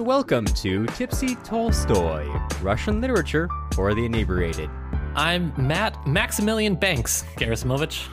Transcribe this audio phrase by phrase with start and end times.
[0.00, 2.26] And welcome to Tipsy Tolstoy,
[2.62, 4.70] Russian literature for the inebriated.
[5.14, 8.08] I'm Matt Maximilian Banks, Gerasimovich.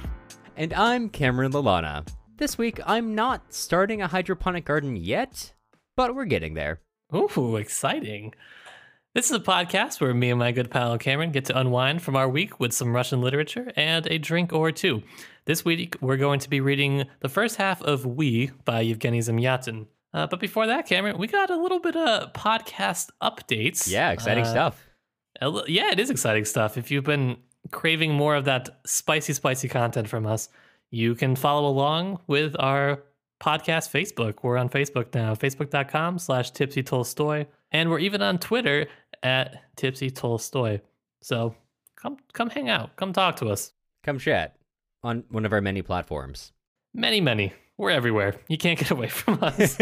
[0.57, 2.05] And I'm Cameron Lalana.
[2.35, 5.53] This week, I'm not starting a hydroponic garden yet,
[5.95, 6.81] but we're getting there.
[7.15, 8.33] Ooh, exciting.
[9.13, 12.17] This is a podcast where me and my good pal Cameron get to unwind from
[12.17, 15.03] our week with some Russian literature and a drink or two.
[15.45, 19.85] This week, we're going to be reading the first half of We by Yevgeny Zamyatin.
[20.13, 23.89] Uh, but before that, Cameron, we got a little bit of podcast updates.
[23.89, 24.83] Yeah, exciting Uh, stuff.
[25.67, 26.77] Yeah, it is exciting stuff.
[26.77, 27.37] If you've been
[27.71, 30.49] craving more of that spicy, spicy content from us,
[30.89, 33.03] you can follow along with our
[33.41, 34.35] podcast Facebook.
[34.41, 37.45] We're on Facebook now, facebook.com slash tipsy Tolstoy.
[37.71, 38.87] And we're even on Twitter
[39.21, 40.79] at tipsy Tolstoy.
[41.21, 41.53] So
[41.97, 42.95] come come hang out.
[42.95, 43.73] Come talk to us.
[44.03, 44.55] Come chat
[45.03, 46.53] on one of our many platforms.
[46.93, 47.53] Many, many.
[47.77, 48.35] We're everywhere.
[48.47, 49.77] You can't get away from us.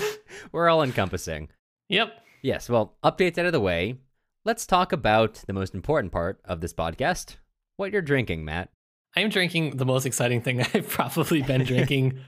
[0.52, 1.48] we're all encompassing.
[1.88, 2.12] yep.
[2.42, 3.98] Yes, well, updates out of the way.
[4.46, 7.36] Let's talk about the most important part of this podcast
[7.80, 8.68] what you're drinking, Matt.
[9.16, 12.20] I'm drinking the most exciting thing I've probably been drinking,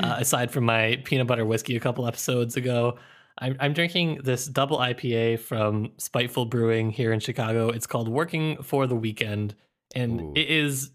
[0.00, 2.98] uh, aside from my peanut butter whiskey a couple episodes ago.
[3.38, 7.68] I'm, I'm drinking this double IPA from Spiteful Brewing here in Chicago.
[7.68, 9.54] It's called Working for the Weekend,
[9.94, 10.32] and Ooh.
[10.34, 10.90] it is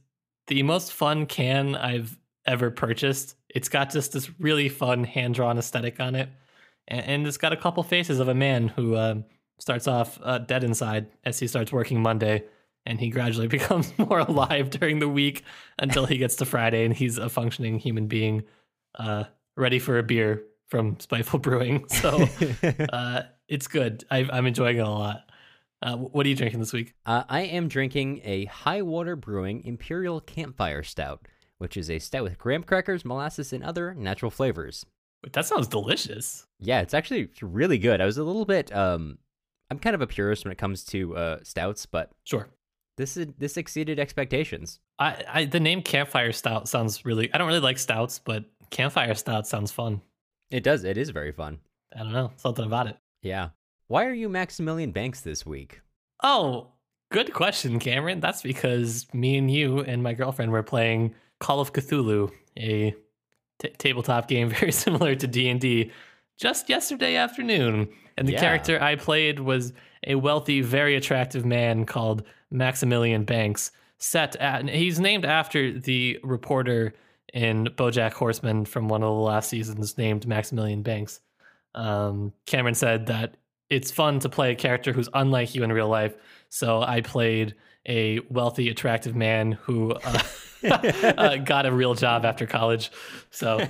[0.47, 3.35] the most fun can I've ever purchased.
[3.49, 6.29] It's got just this really fun hand drawn aesthetic on it,
[6.87, 9.25] and, and it's got a couple faces of a man who um,
[9.59, 12.43] starts off uh, dead inside as he starts working Monday
[12.85, 15.43] and he gradually becomes more alive during the week
[15.77, 18.43] until he gets to Friday and he's a functioning human being,
[18.95, 21.85] uh, ready for a beer from Spiteful Brewing.
[21.89, 22.27] So
[22.93, 24.03] uh, it's good.
[24.09, 25.29] I, I'm enjoying it a lot.
[25.81, 26.93] Uh, what are you drinking this week?
[27.05, 31.25] Uh, I am drinking a High Water Brewing Imperial Campfire Stout,
[31.59, 34.85] which is a stout with graham crackers, molasses, and other natural flavors.
[35.23, 36.47] Wait, that sounds delicious.
[36.59, 38.01] Yeah, it's actually really good.
[38.01, 39.19] I was a little bit um
[39.71, 42.49] I'm kind of a purist when it comes to uh stouts, but Sure.
[42.97, 44.79] this is this exceeded expectations.
[44.97, 47.31] I, I the name Campfire Stout sounds really.
[47.33, 50.01] I don't really like stouts, but Campfire Stout sounds fun.
[50.51, 50.83] It does.
[50.83, 51.59] It is very fun.
[51.95, 52.97] I don't know something about it.
[53.21, 53.49] Yeah.
[53.87, 55.81] Why are you Maximilian Banks this week?
[56.23, 56.67] Oh,
[57.09, 58.19] good question, Cameron.
[58.19, 62.93] That's because me and you and my girlfriend were playing Call of Cthulhu, a
[63.59, 65.91] t- tabletop game very similar to D and D,
[66.37, 67.89] just yesterday afternoon.
[68.17, 68.39] And the Yeah.
[68.41, 69.73] character I played was
[70.05, 73.71] a wealthy, very attractive man called Maximilian Banks.
[73.97, 76.93] Set at, he's named after the reporter
[77.33, 81.19] in BoJack Horseman from one of the last seasons, named Maximilian Banks.
[81.75, 83.35] Um, Cameron said that
[83.69, 86.15] it's fun to play a character who's unlike you in real life.
[86.49, 87.55] So I played
[87.87, 90.21] a wealthy, attractive man who uh,
[90.69, 92.91] uh, got a real job after college.
[93.29, 93.59] So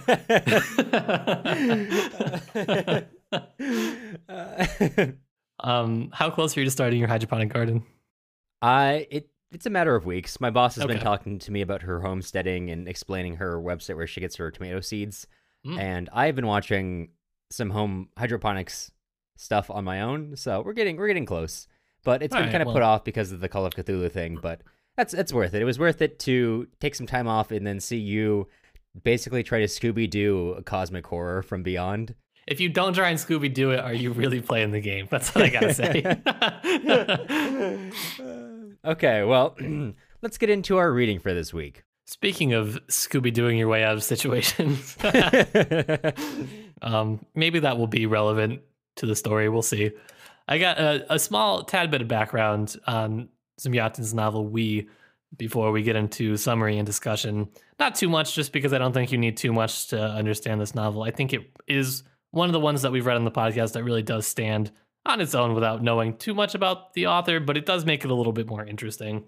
[5.60, 7.84] um, how close are you to starting your hydroponic garden?
[8.62, 10.40] I it it's a matter of weeks.
[10.40, 14.06] My boss has been talking to me about her homesteading and explaining her website where
[14.06, 15.26] she gets her tomato seeds.
[15.66, 15.80] Mm.
[15.80, 17.10] And I've been watching
[17.50, 18.92] some home hydroponics
[19.40, 21.68] stuff on my own, so we're getting we're getting close.
[22.04, 24.12] But it's been Alright, kind of well- put off because of the Call of Cthulhu
[24.12, 24.62] thing, but
[24.98, 25.62] that's that's worth it.
[25.62, 28.48] It was worth it to take some time off and then see you
[29.04, 32.16] basically try to Scooby Doo a cosmic horror from beyond.
[32.48, 35.08] If you don't try and Scooby Doo it, are you really playing the game?
[35.10, 36.04] That's what I gotta say.
[38.86, 39.56] okay, well,
[40.22, 41.84] let's get into our reading for this week.
[42.08, 44.98] Speaking of Scooby Dooing your way out of situations,
[46.82, 48.62] um, maybe that will be relevant
[49.00, 49.50] to the story.
[49.50, 49.92] We'll see.
[50.48, 53.30] I got a, a small tad bit of background on
[53.60, 54.88] Zamyatin's novel We
[55.38, 57.50] before we get into summary and discussion.
[57.80, 60.74] Not too much, just because I don't think you need too much to understand this
[60.74, 61.04] novel.
[61.04, 63.84] I think it is one of the ones that we've read on the podcast that
[63.84, 64.72] really does stand
[65.06, 68.12] on its own without knowing too much about the author, but it does make it
[68.12, 69.24] a little bit more interesting.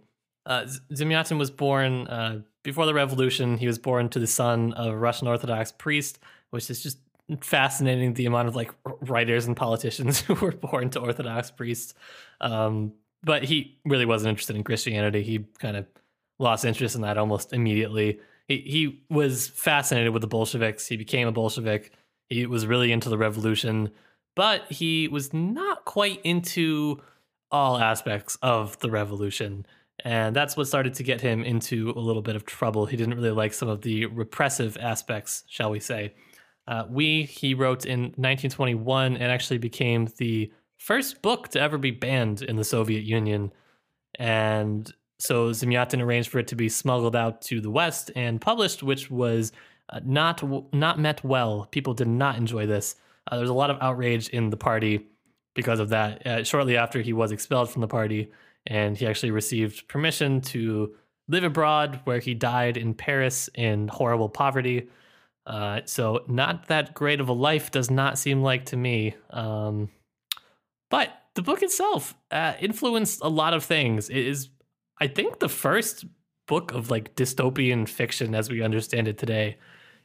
[0.45, 3.57] Uh, was born uh, before the revolution.
[3.57, 6.19] He was born to the son of a Russian Orthodox priest,
[6.49, 6.97] which is just
[7.41, 8.13] fascinating.
[8.13, 8.71] The amount of like
[9.01, 11.93] writers and politicians who were born to Orthodox priests.
[12.39, 15.23] Um, but he really wasn't interested in Christianity.
[15.23, 15.85] He kind of
[16.39, 18.19] lost interest in that almost immediately.
[18.47, 20.87] He he was fascinated with the Bolsheviks.
[20.87, 21.91] He became a Bolshevik.
[22.29, 23.91] He was really into the revolution,
[24.35, 27.01] but he was not quite into
[27.51, 29.65] all aspects of the revolution.
[30.03, 32.85] And that's what started to get him into a little bit of trouble.
[32.85, 36.13] He didn't really like some of the repressive aspects, shall we say.
[36.71, 41.91] Uh, we, he wrote in 1921 and actually became the first book to ever be
[41.91, 43.51] banned in the Soviet Union.
[44.15, 44.89] And
[45.19, 49.11] so Zamyatin arranged for it to be smuggled out to the West and published, which
[49.11, 49.51] was
[49.89, 50.41] uh, not
[50.73, 51.67] not met well.
[51.71, 52.95] People did not enjoy this.
[53.27, 55.07] Uh, there was a lot of outrage in the party
[55.53, 56.25] because of that.
[56.25, 58.31] Uh, shortly after he was expelled from the party,
[58.65, 60.95] and he actually received permission to
[61.27, 64.87] live abroad, where he died in Paris in horrible poverty.
[65.51, 69.13] Uh, so not that great of a life does not seem like to me.
[69.31, 69.89] Um,
[70.89, 74.09] but the book itself uh, influenced a lot of things.
[74.09, 74.47] It is,
[75.01, 76.05] I think, the first
[76.47, 79.57] book of like dystopian fiction as we understand it today.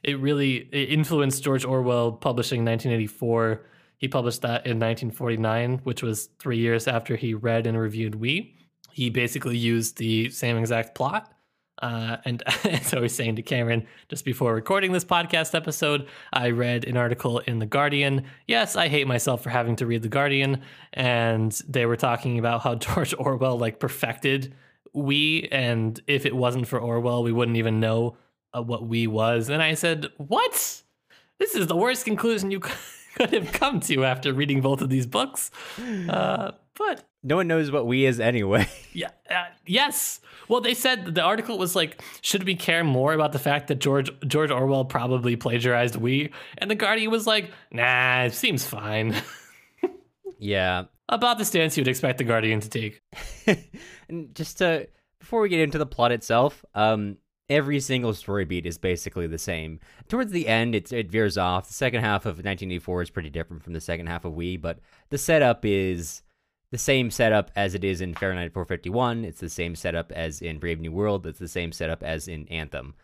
[0.03, 3.65] It really it influenced George Orwell publishing 1984.
[3.99, 8.53] He published that in 1949, which was three years after he read and reviewed We.
[8.91, 11.31] He basically used the same exact plot
[11.79, 16.49] uh, and as I was saying to Cameron just before recording this podcast episode, I
[16.49, 18.25] read an article in The Guardian.
[18.47, 20.61] Yes, I hate myself for having to read The Guardian.
[20.93, 24.53] And they were talking about how George Orwell like perfected
[24.93, 25.47] we.
[25.51, 28.17] And if it wasn't for Orwell, we wouldn't even know
[28.55, 29.49] uh, what we was.
[29.49, 30.83] And I said, What?
[31.39, 32.59] This is the worst conclusion you
[33.15, 35.51] could have come to after reading both of these books.
[36.09, 38.67] Uh, but no one knows what we is anyway.
[38.93, 39.09] yeah.
[39.29, 40.21] Uh, yes.
[40.47, 43.79] Well, they said the article was like, should we care more about the fact that
[43.79, 46.31] George George Orwell probably plagiarized we?
[46.57, 49.13] And the Guardian was like, nah, it seems fine.
[50.39, 50.85] yeah.
[51.09, 53.01] About the stance you would expect the Guardian to take.
[54.09, 54.87] and just to
[55.19, 57.17] before we get into the plot itself, um,
[57.49, 59.81] every single story beat is basically the same.
[60.07, 61.67] Towards the end, it, it veers off.
[61.67, 64.79] The second half of 1984 is pretty different from the second half of We, but
[65.09, 66.21] the setup is
[66.71, 69.23] the same setup as it is in Fahrenheit 451.
[69.23, 71.25] It's the same setup as in Brave New World.
[71.25, 72.95] It's the same setup as in Anthem.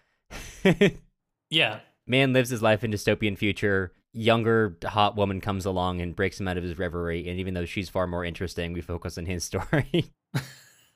[1.50, 1.80] yeah.
[2.06, 3.94] Man lives his life in dystopian future.
[4.12, 7.27] Younger hot woman comes along and breaks him out of his reverie.
[7.30, 10.12] And even though she's far more interesting, we focus on his story.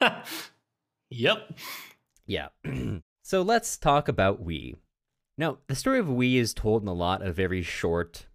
[1.10, 1.58] yep.
[2.26, 2.50] Yeah.
[3.24, 4.76] so let's talk about We.
[5.38, 8.26] Now, the story of We is told in a lot of very short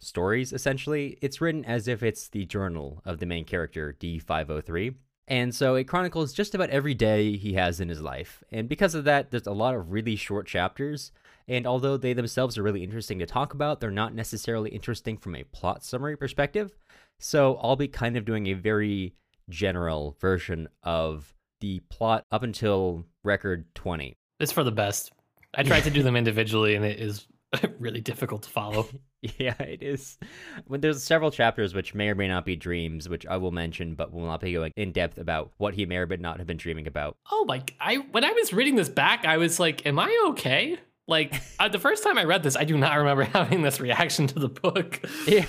[0.00, 1.18] stories, essentially.
[1.22, 4.94] It's written as if it's the journal of the main character, D503.
[5.28, 8.42] And so it chronicles just about every day he has in his life.
[8.50, 11.12] And because of that, there's a lot of really short chapters.
[11.46, 15.36] And although they themselves are really interesting to talk about, they're not necessarily interesting from
[15.36, 16.76] a plot summary perspective.
[17.20, 19.14] So I'll be kind of doing a very
[19.48, 24.16] general version of the plot up until record 20.
[24.40, 25.12] It's for the best.
[25.54, 27.26] I tried to do them individually, and it is
[27.78, 28.88] really difficult to follow.
[29.38, 30.18] yeah, it is.
[30.66, 33.94] When there's several chapters which may or may not be dreams, which I will mention,
[33.94, 36.46] but will not be going in depth about what he may or may not have
[36.46, 37.16] been dreaming about.
[37.30, 37.62] Oh my!
[37.80, 41.68] I when I was reading this back, I was like, "Am I okay?" Like uh,
[41.68, 44.48] the first time I read this, I do not remember having this reaction to the
[44.48, 45.00] book.
[45.26, 45.46] Yeah.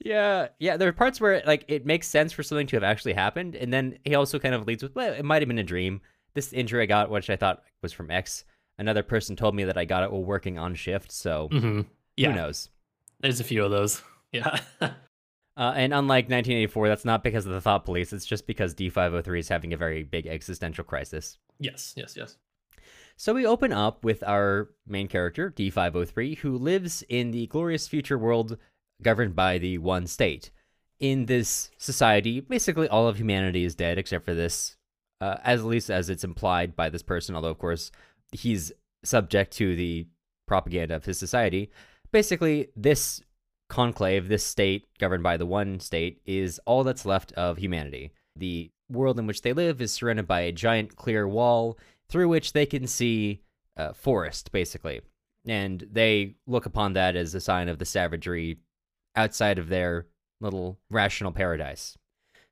[0.00, 0.76] Yeah, yeah.
[0.76, 3.72] There are parts where like it makes sense for something to have actually happened, and
[3.72, 6.00] then he also kind of leads with, "Well, it might have been a dream."
[6.34, 8.44] This injury I got, which I thought was from X,
[8.78, 11.10] another person told me that I got it while working on shift.
[11.10, 11.80] So mm-hmm.
[12.18, 12.30] Yeah.
[12.30, 12.68] who knows?
[13.20, 14.02] There's a few of those.
[14.30, 14.60] Yeah.
[14.82, 14.92] uh,
[15.56, 18.12] and unlike 1984, that's not because of the thought police.
[18.12, 21.38] It's just because D503 is having a very big existential crisis.
[21.58, 22.36] Yes, yes, yes.
[23.16, 28.18] So we open up with our main character, D503, who lives in the glorious future
[28.18, 28.58] world
[29.02, 30.50] governed by the one state.
[31.00, 34.76] In this society, basically all of humanity is dead except for this,
[35.20, 37.90] uh, as at least as it's implied by this person, although, of course,
[38.32, 38.72] he's
[39.04, 40.06] subject to the
[40.46, 41.70] propaganda of his society.
[42.10, 43.20] Basically, this
[43.68, 48.12] conclave, this state governed by the one state, is all that's left of humanity.
[48.34, 52.52] The world in which they live is surrounded by a giant clear wall through which
[52.52, 53.42] they can see
[53.76, 55.02] uh, forest, basically.
[55.46, 58.58] And they look upon that as a sign of the savagery
[59.14, 60.06] outside of their
[60.40, 61.96] little rational paradise.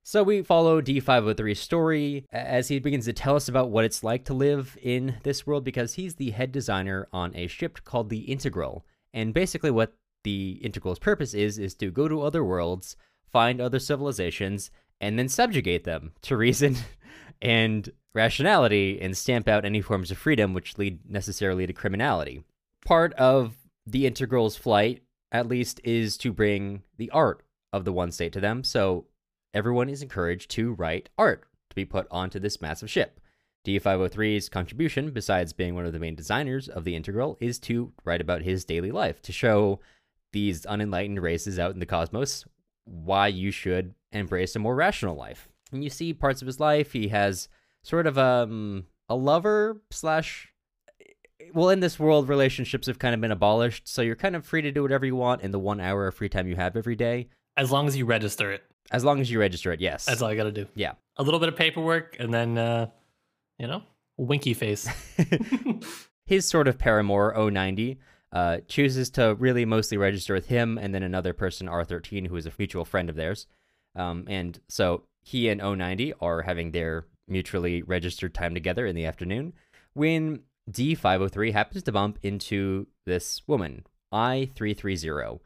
[0.02, 4.24] So we follow D503's story as he begins to tell us about what it's like
[4.26, 8.20] to live in this world because he's the head designer on a ship called the
[8.20, 8.84] Integral.
[9.16, 9.94] And basically what
[10.24, 12.96] the Integral's purpose is is to go to other worlds,
[13.32, 14.70] find other civilizations,
[15.00, 16.76] and then subjugate them to reason
[17.42, 22.44] and rationality and stamp out any forms of freedom which lead necessarily to criminality.
[22.84, 23.54] Part of
[23.86, 27.42] the Integral's flight, at least, is to bring the art
[27.72, 28.64] of the one state to them.
[28.64, 29.06] So
[29.54, 33.18] everyone is encouraged to write art to be put onto this massive ship.
[33.66, 38.20] D503's contribution, besides being one of the main designers of the Integral, is to write
[38.20, 39.80] about his daily life, to show
[40.32, 42.44] these unenlightened races out in the cosmos
[42.84, 45.48] why you should embrace a more rational life.
[45.72, 46.92] And you see parts of his life.
[46.92, 47.48] He has
[47.82, 50.52] sort of um, a lover slash
[51.52, 54.62] well in this world relationships have kind of been abolished so you're kind of free
[54.62, 56.96] to do whatever you want in the one hour of free time you have every
[56.96, 60.04] day as long as you register it as long as you register it, yes.
[60.04, 60.66] That's all I got to do.
[60.74, 60.92] Yeah.
[61.16, 62.86] A little bit of paperwork and then, uh,
[63.58, 63.82] you know,
[64.16, 64.88] winky face.
[66.26, 67.98] His sort of paramour, O90,
[68.32, 72.46] uh, chooses to really mostly register with him and then another person, R13, who is
[72.46, 73.46] a mutual friend of theirs.
[73.94, 79.06] Um, and so he and O90 are having their mutually registered time together in the
[79.06, 79.52] afternoon
[79.94, 85.40] when D503 happens to bump into this woman, I330.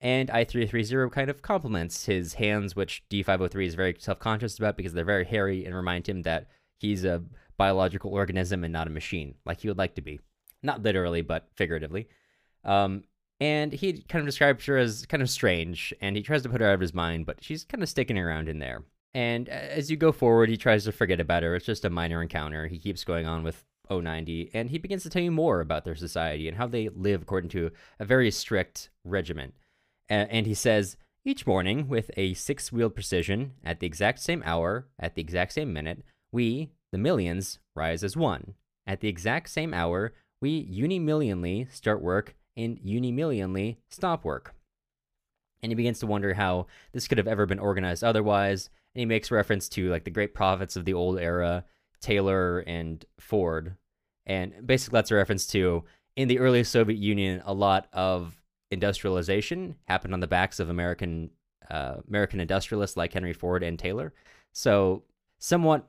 [0.00, 4.92] And I330 kind of compliments his hands, which D503 is very self conscious about because
[4.94, 6.48] they're very hairy and remind him that
[6.80, 7.22] he's a
[7.56, 10.20] biological organism and not a machine, like he would like to be.
[10.62, 12.08] Not literally, but figuratively.
[12.64, 13.04] Um,
[13.40, 16.60] and he kind of describes her as kind of strange, and he tries to put
[16.60, 18.84] her out of his mind, but she's kind of sticking around in there.
[19.14, 21.54] And as you go forward, he tries to forget about her.
[21.56, 22.68] It's just a minor encounter.
[22.68, 25.96] He keeps going on with O90, and he begins to tell you more about their
[25.96, 29.54] society and how they live according to a very strict regiment.
[30.08, 34.88] and he says, each morning, with a six wheeled precision, at the exact same hour,
[34.98, 38.54] at the exact same minute, we, the millions, rise as one.
[38.86, 44.54] At the exact same hour, we unimillionly start work and unimillionly stop work.
[45.62, 48.68] And he begins to wonder how this could have ever been organized otherwise.
[48.94, 51.64] And he makes reference to like the great prophets of the old era,
[52.00, 53.76] Taylor and Ford.
[54.26, 55.84] And basically, that's a reference to
[56.16, 61.30] in the early Soviet Union, a lot of industrialization happened on the backs of American
[61.70, 64.12] uh, American industrialists like Henry Ford and Taylor.
[64.52, 65.04] So,
[65.38, 65.88] somewhat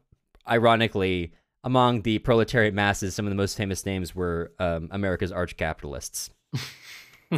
[0.49, 1.33] ironically,
[1.63, 6.29] among the proletariat masses, some of the most famous names were um, America's arch capitalists.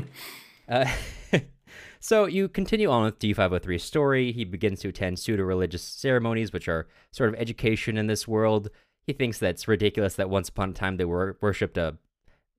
[0.70, 0.92] uh,
[2.00, 4.32] so you continue on with D503's story.
[4.32, 8.70] He begins to attend pseudo religious ceremonies, which are sort of education in this world.
[9.06, 11.98] He thinks that's ridiculous that once upon a time they were worshipped a,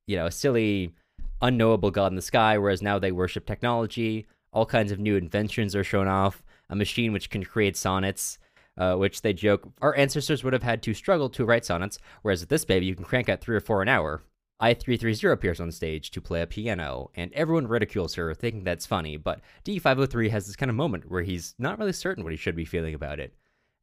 [0.07, 0.95] you know, a silly,
[1.43, 4.27] unknowable god in the sky, whereas now they worship technology.
[4.53, 6.45] All kinds of new inventions are shown off.
[6.71, 8.39] A machine which can create sonnets
[8.79, 12.41] uh, which they joke our ancestors would have had to struggle to write sonnets, whereas
[12.41, 14.23] with this baby, you can crank out three or four an hour.
[14.61, 19.19] I330 appears on stage to play a piano, and everyone ridicules her, thinking that's funny,
[19.19, 22.57] but D503 has this kind of moment where he's not really certain what he should
[22.57, 23.35] be feeling about it,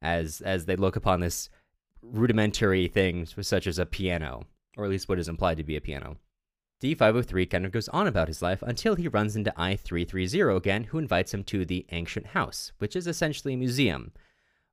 [0.02, 1.48] as, as they look upon this
[2.02, 4.46] rudimentary thing such as a piano,
[4.76, 6.16] or at least what is implied to be a piano.
[6.82, 10.98] D503 kind of goes on about his life until he runs into I330 again, who
[10.98, 14.12] invites him to the Ancient House, which is essentially a museum,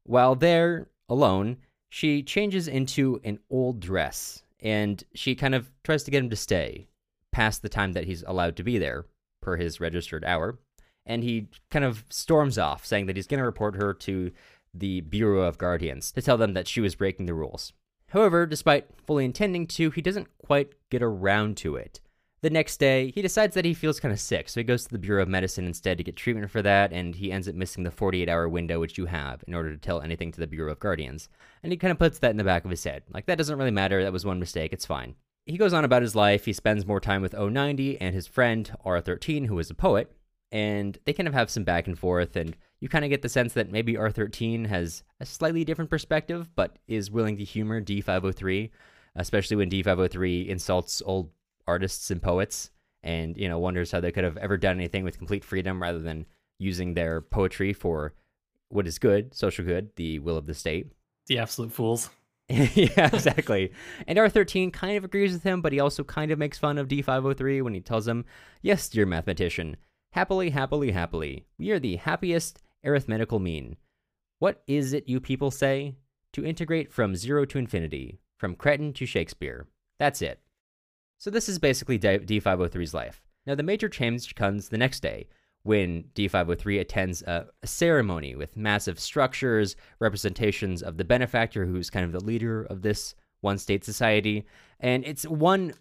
[0.03, 1.57] while there, alone,
[1.89, 6.35] she changes into an old dress and she kind of tries to get him to
[6.35, 6.87] stay
[7.31, 9.05] past the time that he's allowed to be there
[9.41, 10.59] per his registered hour.
[11.05, 14.31] And he kind of storms off, saying that he's going to report her to
[14.73, 17.73] the Bureau of Guardians to tell them that she was breaking the rules.
[18.09, 22.01] However, despite fully intending to, he doesn't quite get around to it.
[22.43, 24.89] The next day, he decides that he feels kind of sick, so he goes to
[24.89, 27.83] the Bureau of Medicine instead to get treatment for that, and he ends up missing
[27.83, 30.71] the 48 hour window which you have in order to tell anything to the Bureau
[30.71, 31.29] of Guardians.
[31.61, 33.03] And he kind of puts that in the back of his head.
[33.13, 35.13] Like, that doesn't really matter, that was one mistake, it's fine.
[35.45, 38.75] He goes on about his life, he spends more time with O90 and his friend
[38.83, 40.11] R13, who is a poet,
[40.51, 43.29] and they kind of have some back and forth, and you kind of get the
[43.29, 48.71] sense that maybe R13 has a slightly different perspective, but is willing to humor D503,
[49.15, 51.29] especially when D503 insults old
[51.71, 52.69] artists and poets
[53.01, 55.99] and you know wonders how they could have ever done anything with complete freedom rather
[55.99, 56.25] than
[56.59, 58.13] using their poetry for
[58.69, 60.91] what is good social good the will of the state.
[61.27, 62.09] The absolute fools.
[62.49, 63.71] Yeah exactly.
[64.07, 66.89] And r13 kind of agrees with him but he also kind of makes fun of
[66.89, 68.25] d503 when he tells him
[68.61, 69.77] yes dear mathematician
[70.11, 73.77] happily happily happily we are the happiest arithmetical mean.
[74.39, 75.95] What is it you people say?
[76.33, 79.67] To integrate from zero to infinity from cretin to shakespeare.
[79.99, 80.39] That's it
[81.21, 83.21] so this is basically D503's life.
[83.45, 85.27] Now the major change comes the next day
[85.61, 92.03] when D503 attends a, a, ceremony with massive structures, representations of the benefactor who's kind
[92.03, 94.47] of the leader of this one state society,
[94.79, 95.73] and it's one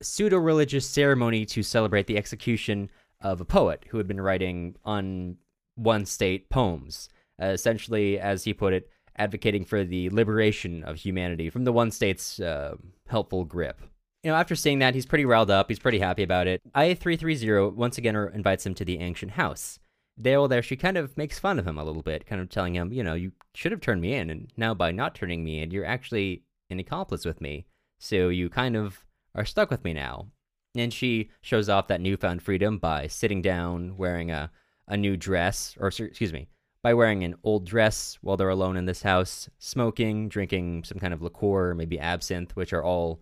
[0.00, 2.88] pseudo religious ceremony to celebrate the execution
[3.20, 5.36] of a poet who had been writing on
[5.74, 7.10] one state poems,
[7.42, 8.88] uh, essentially, as he put it,
[9.18, 12.74] advocating for the liberation of humanity from the one state's uh,
[13.06, 13.82] helpful grip
[14.26, 15.68] you know, after seeing that, he's pretty riled up.
[15.68, 16.60] He's pretty happy about it.
[16.74, 19.78] I330 once again invites him to the ancient house.
[20.20, 22.74] Dale there, she kind of makes fun of him a little bit, kind of telling
[22.74, 25.62] him, you know, you should have turned me in, and now by not turning me
[25.62, 27.66] in, you're actually an accomplice with me.
[28.00, 29.04] So you kind of
[29.36, 30.26] are stuck with me now.
[30.74, 34.50] And she shows off that newfound freedom by sitting down, wearing a,
[34.88, 36.48] a new dress, or excuse me,
[36.82, 41.14] by wearing an old dress while they're alone in this house, smoking, drinking some kind
[41.14, 43.20] of liqueur, maybe absinthe, which are all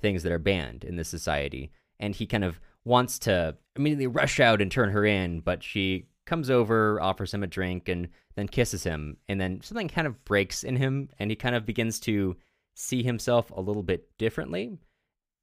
[0.00, 1.70] things that are banned in this society.
[1.98, 6.06] And he kind of wants to immediately rush out and turn her in, but she
[6.26, 9.16] comes over, offers him a drink, and then kisses him.
[9.28, 12.36] And then something kind of breaks in him, and he kind of begins to
[12.74, 14.78] see himself a little bit differently.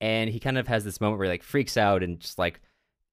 [0.02, 2.60] and he kind of has this moment where he like freaks out and just like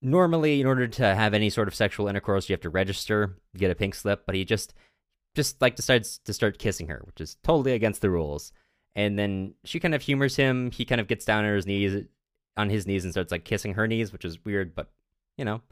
[0.03, 3.71] normally in order to have any sort of sexual intercourse you have to register get
[3.71, 4.75] a pink slip but he just
[5.35, 8.53] just like decides to start kissing her which is totally against the rules
[8.95, 10.71] and then she kind of humors him.
[10.71, 12.05] He kind of gets down on his knees
[12.57, 14.91] on his knees and starts like kissing her knees which is weird but
[15.39, 15.63] you know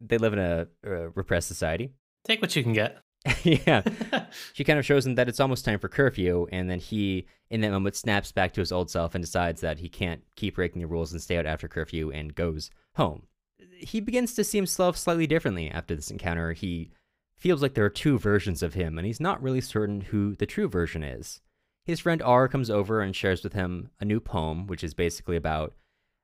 [0.00, 1.90] they live in a, a repressed society.
[2.24, 2.98] Take what you can get.
[3.42, 3.82] yeah.
[4.52, 7.60] She kind of shows him that it's almost time for curfew and then he in
[7.62, 10.82] that moment snaps back to his old self and decides that he can't keep breaking
[10.82, 13.26] the rules and stay out after curfew and goes home.
[13.78, 16.52] He begins to see himself slightly differently after this encounter.
[16.52, 16.90] He
[17.36, 20.46] feels like there are two versions of him and he's not really certain who the
[20.46, 21.40] true version is
[21.88, 25.36] his friend r comes over and shares with him a new poem which is basically
[25.36, 25.74] about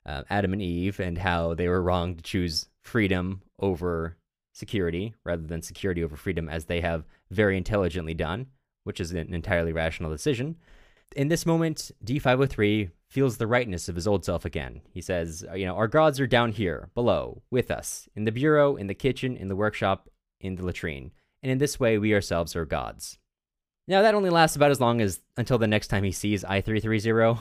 [0.06, 4.16] uh, adam and eve and how they were wrong to choose freedom over
[4.54, 8.46] security rather than security over freedom, as they have very intelligently done,
[8.84, 10.56] which is an entirely rational decision.
[11.16, 14.80] In this moment, D503 feels the rightness of his old self again.
[14.90, 18.76] He says, You know, our gods are down here, below, with us, in the bureau,
[18.76, 20.08] in the kitchen, in the workshop,
[20.40, 21.12] in the latrine.
[21.42, 23.18] And in this way, we ourselves are gods.
[23.86, 27.38] Now, that only lasts about as long as until the next time he sees I330,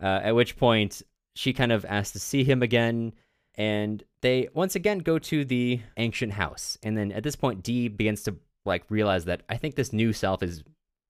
[0.00, 1.02] uh, at which point
[1.34, 3.12] she kind of asks to see him again
[3.54, 6.78] and they once again go to the ancient house.
[6.82, 10.12] And then at this point d begins to like realize that i think this new
[10.12, 10.62] self is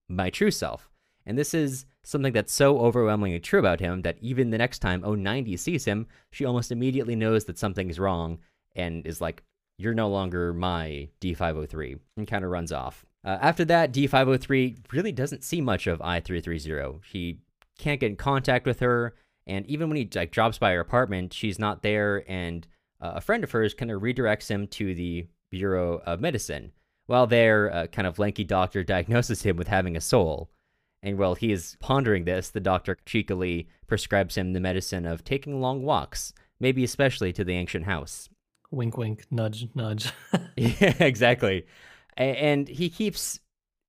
[0.09, 0.89] my true self.
[1.25, 5.01] And this is something that's so overwhelmingly true about him that even the next time
[5.03, 8.39] O90 sees him she almost immediately knows that something's wrong
[8.75, 9.43] and is like
[9.77, 15.11] you're no longer my d503 and kind of runs off uh, after that d503 really
[15.11, 17.39] doesn't see much of i330 he
[17.77, 19.13] can't get in contact with her
[19.49, 22.67] and even when he like drops by her apartment, she's not there, and
[23.01, 26.71] uh, a friend of hers kind of redirects him to the Bureau of Medicine.
[27.07, 30.51] While there, a kind of lanky doctor diagnoses him with having a soul.
[31.01, 35.59] And while he is pondering this, the doctor cheekily prescribes him the medicine of taking
[35.59, 38.29] long walks, maybe especially to the ancient house.
[38.69, 40.11] Wink, wink, nudge, nudge.
[40.55, 41.65] yeah, exactly.
[42.19, 43.39] And he keeps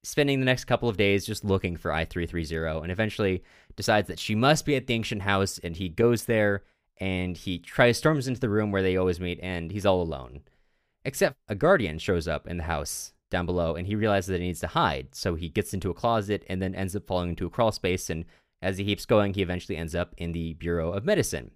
[0.02, 3.42] spending the next couple of days just looking for I330 and eventually
[3.76, 6.62] decides that she must be at the ancient house and he goes there
[6.98, 10.40] and he tries storms into the room where they always meet and he's all alone.
[11.04, 14.46] Except a guardian shows up in the house down below and he realizes that he
[14.46, 15.14] needs to hide.
[15.14, 18.08] So he gets into a closet and then ends up falling into a crawl space
[18.08, 18.24] and
[18.62, 21.50] as he keeps going he eventually ends up in the Bureau of Medicine.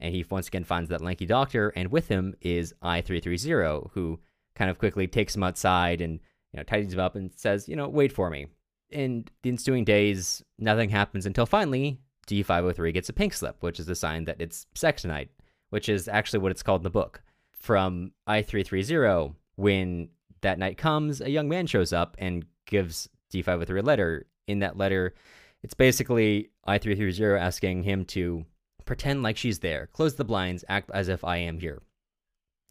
[0.00, 4.18] And he once again finds that lanky doctor and with him is I330 who
[4.54, 6.20] kind of quickly takes him outside and
[6.52, 8.46] you know, tidies him up and says, you know, wait for me.
[8.90, 13.88] In the ensuing days, nothing happens until finally D503 gets a pink slip, which is
[13.88, 15.30] a sign that it's sex night,
[15.70, 17.22] which is actually what it's called in the book.
[17.52, 20.08] From I330, when
[20.40, 24.26] that night comes, a young man shows up and gives D503 a letter.
[24.46, 25.14] In that letter,
[25.62, 28.44] it's basically I330 asking him to
[28.84, 31.82] pretend like she's there, close the blinds, act as if I am here,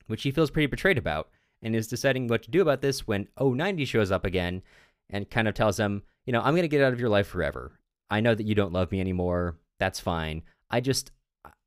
[0.08, 1.30] which he feels pretty betrayed about
[1.62, 4.62] and is deciding what to do about this when O90 shows up again
[5.10, 7.28] and kind of tells him, you know, I'm going to get out of your life
[7.28, 7.72] forever.
[8.10, 9.58] I know that you don't love me anymore.
[9.80, 10.44] That's fine.
[10.70, 11.12] I just,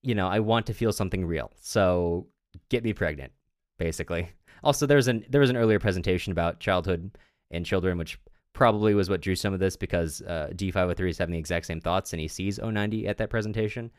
[0.02, 1.52] you know, I want to feel something real.
[1.60, 2.26] So
[2.68, 3.32] get me pregnant,
[3.78, 4.30] basically.
[4.64, 7.18] Also, there's an there was an earlier presentation about childhood
[7.50, 8.16] and children, which
[8.52, 11.80] probably was what drew some of this because uh, D503 is having the exact same
[11.80, 13.90] thoughts and he sees O90 at that presentation.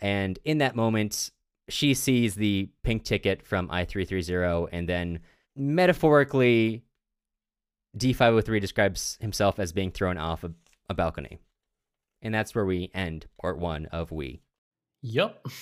[0.00, 1.30] And in that moment,
[1.68, 5.20] she sees the pink ticket from I330 and then
[5.56, 6.84] metaphorically,
[7.96, 10.52] D503 describes himself as being thrown off a,
[10.88, 11.38] a balcony.
[12.22, 14.42] And that's where we end part one of We.
[15.02, 15.46] Yep.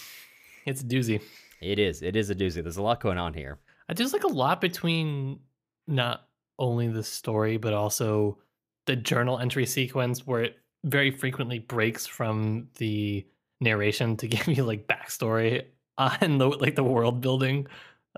[0.67, 1.21] It's a doozy.
[1.61, 2.01] It is.
[2.01, 2.63] It is a doozy.
[2.63, 3.59] There's a lot going on here.
[3.95, 5.41] There's like a lot between
[5.87, 6.27] not
[6.59, 8.39] only the story, but also
[8.87, 13.27] the journal entry sequence where it very frequently breaks from the
[13.61, 15.67] narration to give you like backstory
[15.99, 17.67] on the like the world building.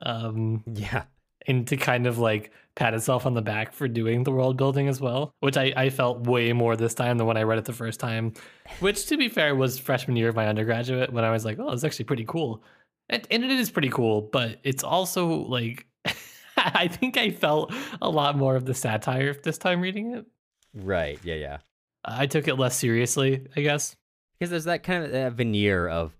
[0.03, 1.03] Um, yeah
[1.47, 4.89] and to kind of like pat itself on the back for doing the world building
[4.89, 7.65] as well, which I, I felt way more this time than when I read it
[7.65, 8.35] the first time,
[8.81, 11.71] which to be fair was freshman year of my undergraduate when I was like, oh,
[11.71, 12.63] it's actually pretty cool.
[13.09, 15.87] And, and it is pretty cool, but it's also like,
[16.57, 20.27] I think I felt a lot more of the satire this time reading it.
[20.75, 21.19] Right.
[21.23, 21.35] Yeah.
[21.35, 21.59] Yeah.
[22.05, 23.97] I took it less seriously, I guess.
[24.39, 26.15] Because there's that kind of that veneer of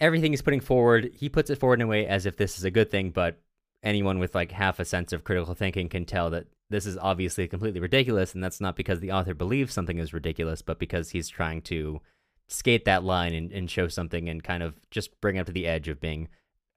[0.00, 1.10] everything he's putting forward.
[1.14, 3.40] He puts it forward in a way as if this is a good thing, but
[3.82, 7.46] anyone with like half a sense of critical thinking can tell that this is obviously
[7.48, 11.28] completely ridiculous and that's not because the author believes something is ridiculous but because he's
[11.28, 12.00] trying to
[12.48, 15.52] skate that line and, and show something and kind of just bring it up to
[15.52, 16.28] the edge of being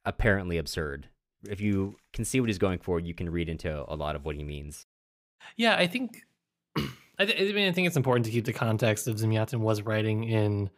[0.05, 1.09] apparently absurd.
[1.47, 4.25] If you can see what he's going for you can read into a lot of
[4.25, 4.85] what he means.
[5.57, 6.23] Yeah i think
[7.19, 9.81] I, th- I mean i think it's important to keep the context of Zamyatin was
[9.81, 10.69] writing in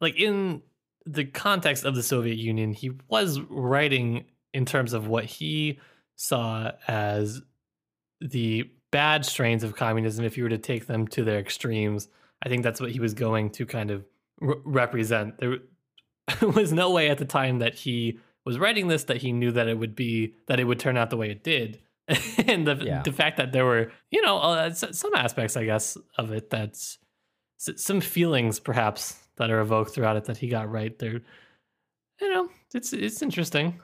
[0.00, 0.62] like in
[1.08, 5.78] the context of the Soviet Union, he was writing in terms of what he
[6.16, 7.40] saw as
[8.20, 12.08] the bad strains of communism if you were to take them to their extremes.
[12.42, 14.04] I think that's what he was going to kind of
[14.40, 15.38] re- represent.
[15.38, 15.58] There
[16.54, 19.68] was no way at the time that he was writing this that he knew that
[19.68, 21.80] it would be that it would turn out the way it did.
[22.46, 23.02] and the Yeah.
[23.02, 26.98] the fact that there were, you know, uh, some aspects, I guess, of it that's
[27.58, 30.96] some feelings perhaps that are evoked throughout it that he got right.
[30.98, 31.20] There,
[32.20, 33.80] you know, it's it's interesting.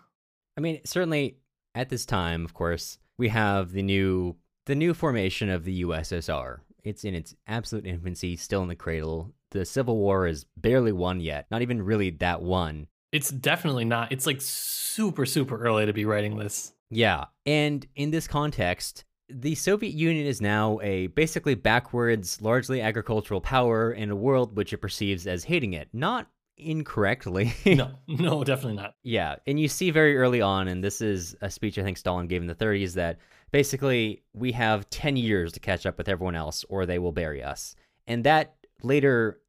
[0.57, 1.39] I mean, certainly
[1.75, 4.37] at this time, of course, we have the new
[4.67, 6.59] the new formation of the USSR.
[6.83, 9.33] It's in its absolute infancy, still in the cradle.
[9.51, 12.89] The Civil War is barely won yet, not even really that won.
[13.13, 14.11] It's definitely not.
[14.11, 16.73] It's like super super early to be writing this.
[16.91, 23.41] Yeah, and in this context, the Soviet Union is now a basically backwards, largely agricultural
[23.41, 25.89] power in a world which it perceives as hating it.
[25.93, 27.53] Not incorrectly.
[27.67, 28.95] No, no, definitely not.
[29.03, 32.27] Yeah, and you see very early on, and this is a speech I think Stalin
[32.27, 33.19] gave in the 30s, that
[33.51, 37.43] basically we have 10 years to catch up with everyone else, or they will bury
[37.43, 37.75] us.
[38.07, 39.41] And that later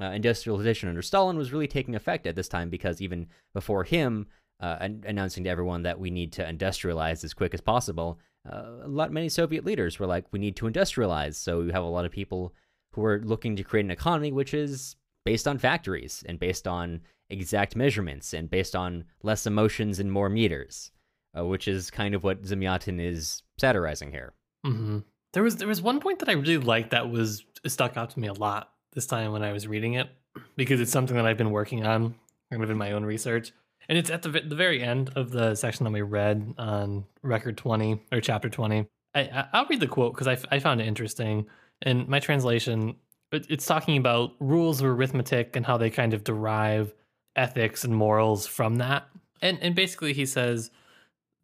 [0.00, 4.26] uh, industrialization under Stalin was really taking effect at this time because even before him
[4.60, 8.18] uh, an- announcing to everyone that we need to industrialize as quick as possible,
[8.50, 11.34] uh, a lot many Soviet leaders were like, we need to industrialize.
[11.34, 12.54] So you have a lot of people
[12.92, 17.00] who are looking to create an economy which is based on factories and based on
[17.30, 20.90] exact measurements and based on less emotions and more meters,
[21.38, 24.32] uh, which is kind of what Zamyatin is satirizing here.
[24.64, 24.98] hmm
[25.32, 28.20] There was there was one point that I really liked that was stuck out to
[28.20, 30.08] me a lot this time when I was reading it
[30.56, 32.14] because it's something that I've been working on
[32.50, 33.52] kind of in my own research.
[33.88, 37.56] And it's at the the very end of the section that we read on record
[37.56, 38.86] 20 or chapter 20.
[39.14, 41.46] I, I'll read the quote because I, I found it interesting.
[41.82, 42.96] and my translation,
[43.32, 46.94] it, it's talking about rules of arithmetic and how they kind of derive
[47.34, 49.08] ethics and morals from that.
[49.40, 50.70] And and basically he says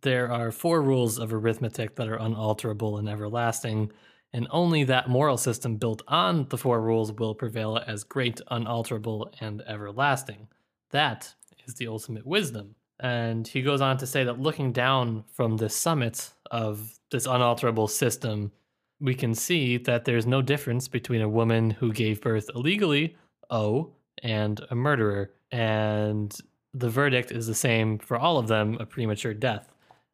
[0.03, 3.91] there are four rules of arithmetic that are unalterable and everlasting,
[4.33, 9.33] and only that moral system built on the four rules will prevail as great, unalterable,
[9.41, 10.47] and everlasting.
[10.91, 11.35] That
[11.67, 12.77] is the ultimate wisdom.
[13.01, 17.89] And he goes on to say that looking down from the summit of this unalterable
[17.89, 18.53] system,
[19.01, 23.17] we can see that there's no difference between a woman who gave birth illegally,
[23.51, 25.31] O, and a murderer.
[25.53, 26.37] And
[26.75, 29.73] the verdict is the same for all of them a premature death.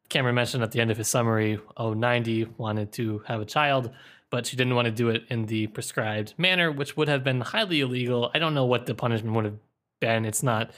[0.09, 3.89] Cameron mentioned at the end of his summary, oh, 90 wanted to have a child,
[4.29, 7.41] but she didn't want to do it in the prescribed manner, which would have been
[7.41, 8.29] highly illegal.
[8.33, 9.57] I don't know what the punishment would have
[9.99, 10.25] been.
[10.25, 10.71] It's not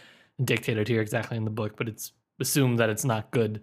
[0.43, 3.61] dictated here exactly in the book, but it's assumed that it's not good.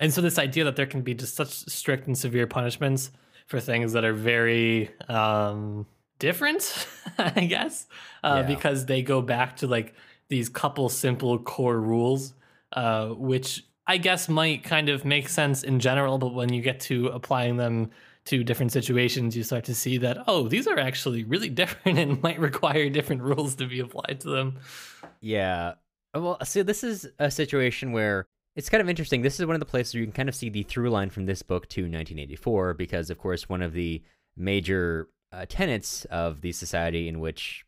[0.00, 3.10] And so, this idea that there can be just such strict and severe punishments
[3.48, 5.84] for things that are very um,
[6.18, 6.86] different,
[7.18, 7.86] I guess,
[8.22, 8.54] uh, Yeah.
[8.54, 9.94] because they go back to like
[10.28, 12.34] these couple simple core rules,
[12.72, 16.78] uh, which I guess might kind of make sense in general, but when you get
[16.80, 17.90] to applying them
[18.26, 22.22] to different situations, you start to see that, oh, these are actually really different and
[22.22, 24.58] might require different rules to be applied to them.
[25.22, 25.74] Yeah.
[26.14, 28.26] Well, see, this is a situation where
[28.58, 29.22] it's kind of interesting.
[29.22, 31.10] This is one of the places where you can kind of see the through line
[31.10, 34.02] from this book to 1984, because, of course, one of the
[34.36, 37.64] major uh, tenets of the society in which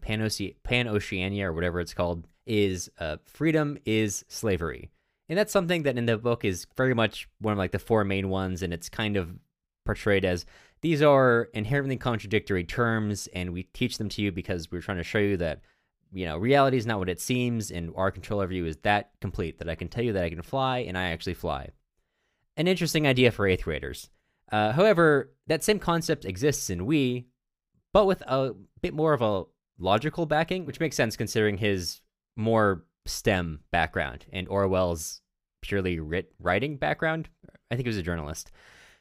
[0.00, 4.88] Pan-Oce- Pan-Oceania, or whatever it's called, is uh, freedom is slavery.
[5.28, 8.02] And that's something that in the book is very much one of like the four
[8.02, 9.38] main ones, and it's kind of
[9.84, 10.46] portrayed as
[10.80, 15.04] these are inherently contradictory terms, and we teach them to you because we're trying to
[15.04, 15.60] show you that
[16.12, 19.10] you know, reality is not what it seems, and our control over you is that
[19.20, 21.70] complete that I can tell you that I can fly, and I actually fly.
[22.56, 24.08] An interesting idea for eighth graders.
[24.50, 27.26] Uh, however, that same concept exists in We,
[27.92, 29.44] but with a bit more of a
[29.78, 32.00] logical backing, which makes sense considering his
[32.36, 35.20] more STEM background and Orwell's
[35.62, 37.28] purely writ- writing background.
[37.70, 38.52] I think he was a journalist.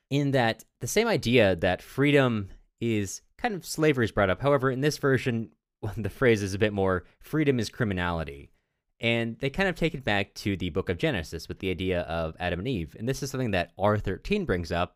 [0.09, 4.41] In that, the same idea that freedom is kind of slavery is brought up.
[4.41, 5.49] However, in this version,
[5.97, 8.51] the phrase is a bit more freedom is criminality.
[8.99, 12.01] And they kind of take it back to the book of Genesis with the idea
[12.01, 12.95] of Adam and Eve.
[12.97, 14.95] And this is something that R13 brings up.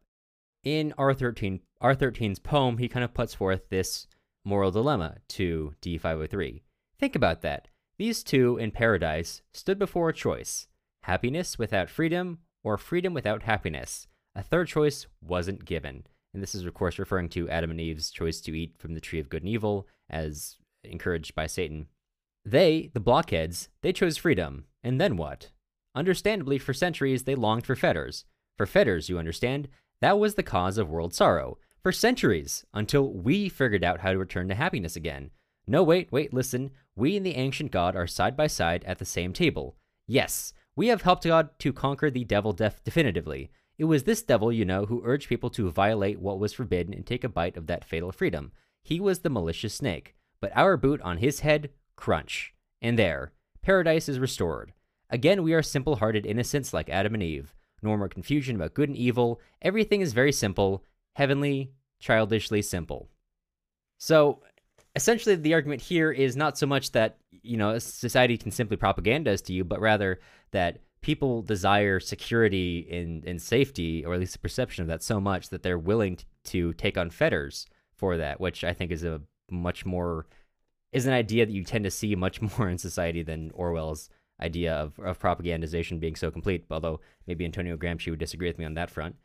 [0.63, 4.07] In R13, R13's poem, he kind of puts forth this
[4.45, 6.61] moral dilemma to D503.
[6.97, 7.67] Think about that.
[7.97, 10.67] These two in paradise stood before a choice
[11.03, 14.07] happiness without freedom or freedom without happiness.
[14.35, 16.05] A third choice wasn't given.
[16.33, 19.01] And this is, of course, referring to Adam and Eve's choice to eat from the
[19.01, 21.87] tree of good and evil, as encouraged by Satan.
[22.45, 24.65] They, the blockheads, they chose freedom.
[24.83, 25.49] And then what?
[25.95, 28.25] Understandably, for centuries, they longed for fetters.
[28.57, 29.67] For fetters, you understand,
[30.01, 31.57] that was the cause of world sorrow.
[31.81, 35.31] For centuries, until we figured out how to return to happiness again.
[35.67, 36.71] No, wait, wait, listen.
[36.95, 39.75] We and the ancient god are side by side at the same table.
[40.07, 43.51] Yes, we have helped God to conquer the devil def- definitively.
[43.77, 47.05] It was this devil, you know, who urged people to violate what was forbidden and
[47.05, 48.51] take a bite of that fatal freedom.
[48.81, 50.15] He was the malicious snake.
[50.41, 52.53] But our boot on his head, crunch.
[52.81, 54.73] And there, paradise is restored.
[55.09, 57.53] Again, we are simple hearted innocents like Adam and Eve.
[57.81, 59.39] No more confusion about good and evil.
[59.61, 60.83] Everything is very simple,
[61.15, 63.09] heavenly, childishly simple.
[63.97, 64.41] So,
[64.95, 69.43] essentially, the argument here is not so much that, you know, society can simply propagandize
[69.45, 70.19] to you, but rather
[70.51, 75.19] that people desire security and, and safety, or at least a perception of that so
[75.19, 79.03] much that they're willing to, to take on fetters for that, which I think is
[79.03, 80.25] a much more
[80.91, 84.09] is an idea that you tend to see much more in society than Orwell's
[84.41, 86.65] idea of, of propagandization being so complete.
[86.71, 89.15] Although maybe Antonio Gramsci would disagree with me on that front.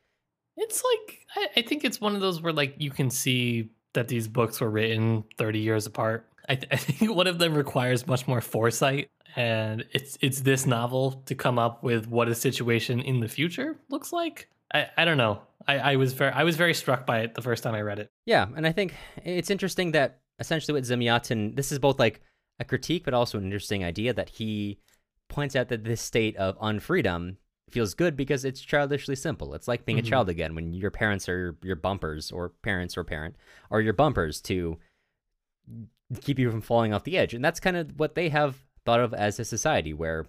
[0.56, 4.08] It's like I, I think it's one of those where like you can see that
[4.08, 6.28] these books were written 30 years apart.
[6.48, 10.66] I, th- I think one of them requires much more foresight, and it's it's this
[10.66, 14.48] novel to come up with what a situation in the future looks like.
[14.72, 15.40] I, I don't know.
[15.66, 17.98] I, I was very I was very struck by it the first time I read
[17.98, 18.10] it.
[18.26, 22.20] Yeah, and I think it's interesting that essentially what Zamyatin this is both like
[22.58, 24.78] a critique but also an interesting idea that he
[25.28, 27.36] points out that this state of unfreedom
[27.70, 29.54] feels good because it's childishly simple.
[29.54, 30.06] It's like being mm-hmm.
[30.06, 33.36] a child again when your parents are your bumpers or parents or parent
[33.70, 34.78] are your bumpers to
[36.20, 37.34] keep you from falling off the edge.
[37.34, 40.26] And that's kind of what they have thought of as a society where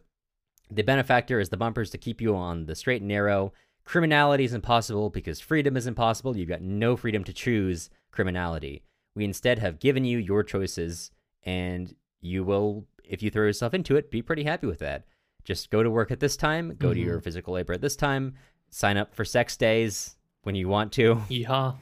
[0.71, 3.54] the benefactor is the bumpers to keep you on the straight and narrow
[3.86, 6.36] Criminality is impossible because freedom is impossible.
[6.36, 8.84] You've got no freedom to choose criminality.
[9.15, 11.12] We instead have given you your choices,
[11.43, 15.06] and you will, if you throw yourself into it, be pretty happy with that.
[15.43, 16.95] Just go to work at this time, go mm-hmm.
[16.95, 17.24] to your mm-hmm.
[17.24, 18.34] physical labor at this time,
[18.71, 21.21] sign up for sex days when you want to.
[21.30, 21.74] Yeah.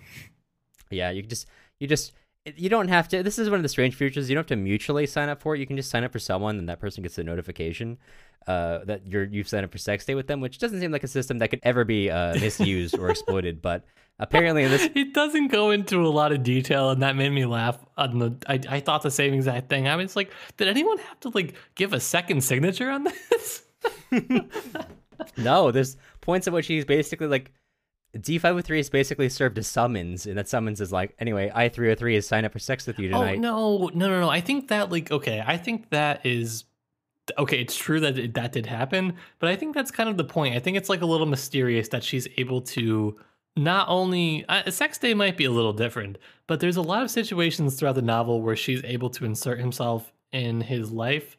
[0.92, 1.48] Yeah, you just
[1.80, 2.12] you just
[2.46, 4.56] you don't have to this is one of the strange features you don't have to
[4.56, 7.02] mutually sign up for it you can just sign up for someone and that person
[7.02, 7.98] gets a notification
[8.48, 11.04] uh, that you're you've signed up for sex day with them which doesn't seem like
[11.04, 13.86] a system that could ever be uh, misused or exploited but
[14.20, 17.78] apparently this it doesn't go into a lot of detail and that made me laugh
[17.98, 21.20] on the I, I thought the same exact thing i was like did anyone have
[21.22, 23.64] to like give a second signature on this?
[25.38, 27.52] No there's points at which he's basically like
[28.16, 32.46] D503 is basically served a summons, and that summons is like, anyway, I303 is sign
[32.46, 33.38] up for sex with you oh, tonight.
[33.38, 34.30] Oh, no, no, no, no.
[34.30, 36.66] I think that, like, okay, I think that is,
[37.40, 40.24] okay, it's true that it, that did happen, but I think that's kind of the
[40.24, 40.56] point.
[40.56, 43.20] I think it's like a little mysterious that she's able to
[43.56, 47.10] not only, uh, sex day might be a little different, but there's a lot of
[47.10, 51.36] situations throughout the novel where she's able to insert himself in his life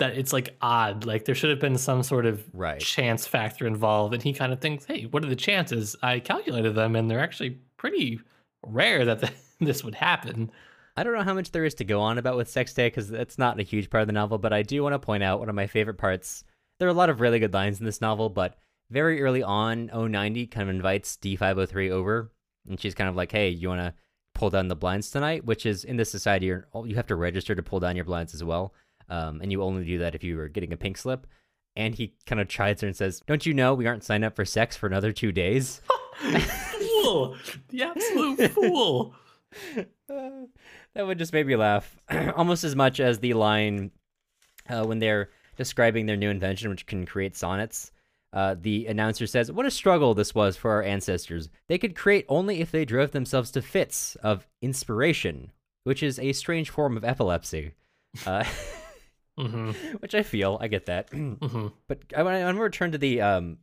[0.00, 1.06] that it's like odd.
[1.06, 2.80] Like there should have been some sort of right.
[2.80, 4.12] chance factor involved.
[4.12, 5.94] And he kind of thinks, hey, what are the chances?
[6.02, 8.20] I calculated them and they're actually pretty
[8.66, 10.50] rare that the, this would happen.
[10.96, 13.10] I don't know how much there is to go on about with Sex Day because
[13.10, 15.38] it's not a huge part of the novel, but I do want to point out
[15.38, 16.44] one of my favorite parts.
[16.78, 18.58] There are a lot of really good lines in this novel, but
[18.90, 22.32] very early on, O90 kind of invites D503 over,
[22.68, 23.94] and she's kind of like, hey, you want to
[24.34, 25.44] pull down the blinds tonight?
[25.44, 28.42] Which is in this society, you have to register to pull down your blinds as
[28.42, 28.74] well
[29.10, 31.26] um, and you only do that if you were getting a pink slip.
[31.76, 34.34] And he kind of chides her and says, "Don't you know we aren't signed up
[34.34, 35.82] for sex for another two days?"
[37.10, 37.36] fool,
[37.68, 39.14] the absolute fool.
[40.08, 40.46] Uh,
[40.94, 41.96] that would just make me laugh
[42.36, 43.90] almost as much as the line
[44.68, 47.92] uh, when they're describing their new invention, which can create sonnets.
[48.32, 51.48] Uh, the announcer says, What a struggle this was for our ancestors.
[51.68, 55.50] They could create only if they drove themselves to fits of inspiration,
[55.84, 57.72] which is a strange form of epilepsy.
[58.24, 58.44] Uh,
[59.40, 59.70] mm-hmm.
[60.00, 61.10] which I feel I get that.
[61.12, 61.68] mm-hmm.
[61.88, 63.58] But I, I want to return to the um,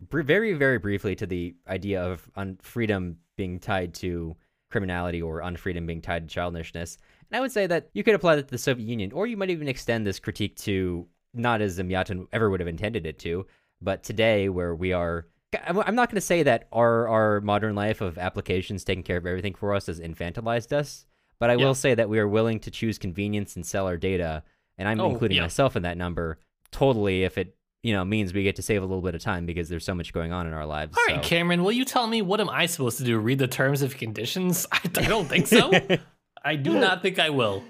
[0.00, 4.36] br- very very briefly to the idea of un- freedom being tied to
[4.70, 6.98] criminality or unfreedom being tied to childishness.
[7.30, 9.36] And I would say that you could apply that to the Soviet Union, or you
[9.36, 13.46] might even extend this critique to not as Zamyatin ever would have intended it to,
[13.80, 15.26] but today where we are.
[15.66, 19.26] I'm not going to say that our our modern life of applications taking care of
[19.26, 21.04] everything for us has infantilized us,
[21.38, 24.44] but I will say that we are willing to choose convenience and sell our data
[24.82, 25.42] and I'm oh, including yeah.
[25.42, 26.38] myself in that number
[26.72, 29.46] totally if it you know means we get to save a little bit of time
[29.46, 30.96] because there's so much going on in our lives.
[30.96, 31.28] All right, so.
[31.28, 33.16] Cameron, will you tell me what am I supposed to do?
[33.18, 34.66] Read the terms of conditions?
[34.72, 35.70] I, I don't think so.
[36.44, 37.62] I do not think I will.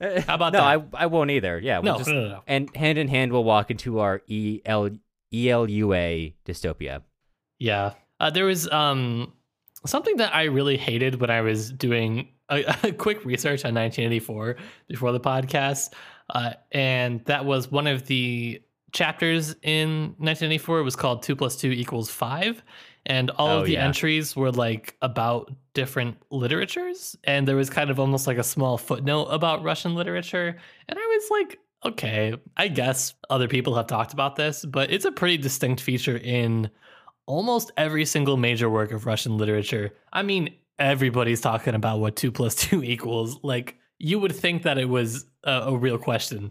[0.00, 0.92] How about no, that?
[0.92, 1.58] No, I, I won't either.
[1.58, 2.42] Yeah, we'll no, just, no, no, no.
[2.46, 4.90] And hand in hand, we'll walk into our EL,
[5.32, 7.02] ELUA dystopia.
[7.58, 7.92] Yeah.
[8.18, 9.32] Uh, there was um,
[9.86, 14.56] something that I really hated when I was doing a, a quick research on 1984
[14.88, 15.92] before the podcast.
[16.30, 18.62] Uh, and that was one of the
[18.92, 20.80] chapters in 1984.
[20.80, 22.62] It was called two plus two equals five,
[23.06, 23.84] and all Oh, of the yeah.
[23.84, 28.78] entries were like about different literatures, and there was kind of almost like a small
[28.78, 30.56] footnote about Russian literature,
[30.88, 31.58] and I was like.
[31.82, 36.18] Okay, I guess other people have talked about this, but it's a pretty distinct feature
[36.18, 36.68] in
[37.24, 39.94] almost every single major work of Russian literature.
[40.12, 43.38] I mean, everybody's talking about what two plus two equals.
[43.42, 46.50] Like, you would think that it was a, a real question.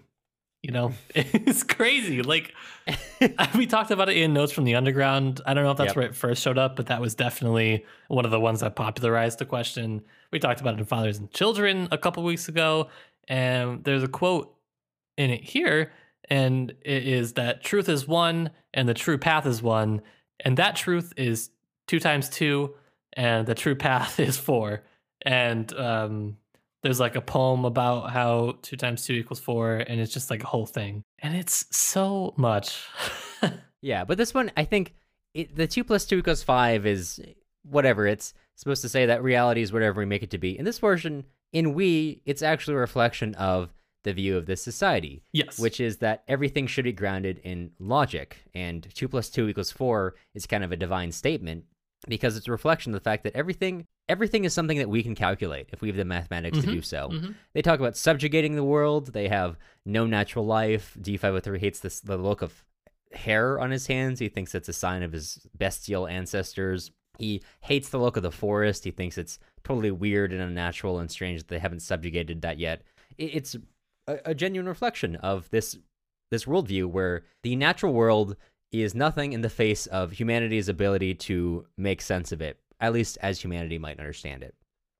[0.64, 2.22] You know, it's crazy.
[2.22, 2.54] Like,
[3.56, 5.42] we talked about it in Notes from the Underground.
[5.46, 5.96] I don't know if that's Yep.
[5.96, 9.40] where it first showed up, but that was definitely one of the ones that popularized
[9.40, 10.02] the question.
[10.32, 12.90] We talked about it in Fathers and Children a couple weeks ago,
[13.28, 14.54] and there's a quote
[15.18, 15.92] in it here,
[16.30, 20.02] and it is that truth is one, and the true path is one,
[20.42, 21.50] and that truth is
[21.88, 22.76] two times two,
[23.14, 24.84] and the true path is four.
[25.24, 26.38] And um,
[26.84, 30.44] there's like a poem about how two times two equals four, and it's just like
[30.44, 32.86] a whole thing, and it's so much.
[33.82, 34.94] Yeah, but this one, I think
[35.34, 37.22] it, the two plus two equals five is
[37.64, 38.08] whatever.
[38.08, 40.58] It's supposed to say that reality is whatever we make it to be.
[40.58, 45.24] In this version, in we, it's actually a reflection of the view of this society,
[45.34, 49.72] yes, which is that everything should be grounded in logic, and two plus two equals
[49.72, 51.66] four is kind of a divine statement
[52.08, 55.16] because it's a reflection of the fact that everything everything is something that we can
[55.16, 57.10] calculate if we have the mathematics to Mhm, do so.
[57.10, 57.36] mhm.
[57.54, 59.14] They talk about subjugating the world.
[59.14, 60.98] They have no natural life.
[61.00, 62.66] D503 hates this the look of
[63.14, 64.20] hair on his hands.
[64.20, 66.92] He thinks it's a sign of his bestial ancestors.
[67.18, 68.84] He hates the look of the forest.
[68.84, 72.82] He thinks it's totally weird and unnatural and strange that they haven't subjugated that yet.
[73.18, 73.56] It- It's
[74.08, 75.78] a, a genuine reflection of this
[76.32, 78.36] this worldview where the natural world
[78.72, 83.18] is nothing in the face of humanity's ability to make sense of it, at least
[83.22, 84.56] as humanity might understand it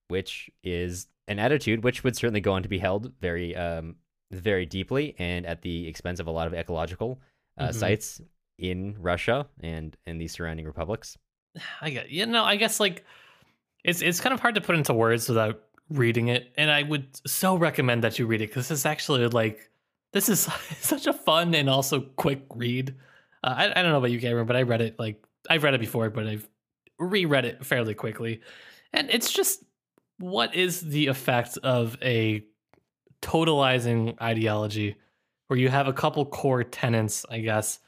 [0.10, 3.96] which is an attitude which would certainly go on to be held very um
[4.32, 7.20] very deeply and at the expense of a lot of ecological
[7.58, 7.74] uh, Mhm.
[7.74, 8.22] sites
[8.58, 11.18] in Russia and in the surrounding republics.
[11.82, 13.06] I get you know, I guess like
[13.84, 17.08] it's it's kind of hard to put into words without reading it, and I would
[17.28, 19.70] so recommend that you read it because this is actually like
[20.14, 20.42] this is
[20.80, 22.96] such a fun and also quick read.
[23.44, 25.74] Uh, I I don't know about you, Cameron, but I read it like I've read
[25.74, 26.48] it before, but I've
[27.00, 28.42] reread it fairly quickly,
[28.94, 29.64] and it's just
[30.20, 32.44] what is the effect of a
[33.22, 34.96] totalizing ideology
[35.48, 37.80] where you have a couple core tenets, I guess,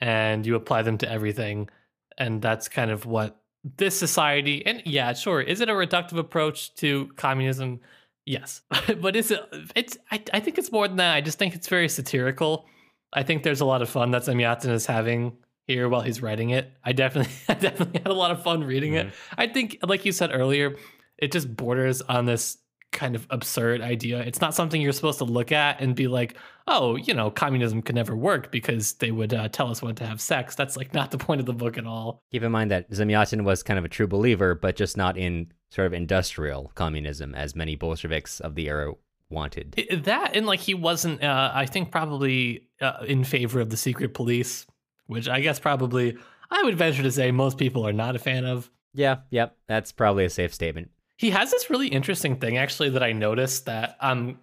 [0.00, 1.68] and you apply them to everything?
[2.16, 3.40] And that's kind of what
[3.76, 7.80] this society and yeah sure is it a reductive approach to communism?
[8.24, 8.62] Yes.
[9.00, 9.40] But is it
[9.74, 11.14] it's I, I think it's more than that.
[11.14, 12.66] I just think it's very satirical.
[13.12, 15.36] I think there's a lot of fun that Zamyatin is having
[15.68, 18.94] here while he's writing it i definitely i definitely had a lot of fun reading
[18.94, 20.74] it i think like you said earlier
[21.18, 22.58] it just borders on this
[22.90, 26.36] kind of absurd idea it's not something you're supposed to look at and be like
[26.68, 30.06] oh, you know, communism could never work because they would uh, tell us when to
[30.06, 30.54] have sex.
[30.54, 32.22] That's like not the point of the book at all.
[32.30, 35.50] Keep in mind that Zamyatin was kind of a true believer, but just not in
[35.70, 38.92] sort of industrial communism as many Bolsheviks of the era
[39.30, 39.74] wanted.
[39.90, 43.76] I- that and like he wasn't, uh, I think, probably uh, in favor of the
[43.76, 44.66] secret police,
[45.08, 46.16] which I guess probably
[46.50, 48.70] I would venture to say most people are not a fan of.
[48.94, 50.90] Yeah, yep, that's probably a safe statement.
[51.16, 54.38] He has this really interesting thing actually that I noticed that I'm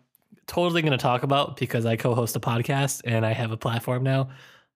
[0.47, 4.03] totally going to talk about because I co-host a podcast and I have a platform
[4.03, 4.29] now.